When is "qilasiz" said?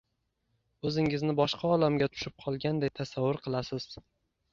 3.45-3.87